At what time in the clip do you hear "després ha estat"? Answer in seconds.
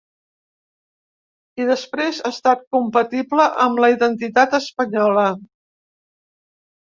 1.71-2.63